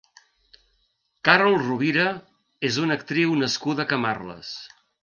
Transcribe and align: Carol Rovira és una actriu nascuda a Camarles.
Carol 1.29 1.59
Rovira 1.65 2.09
és 2.71 2.81
una 2.87 2.99
actriu 3.03 3.39
nascuda 3.45 3.87
a 3.87 3.91
Camarles. 3.95 4.55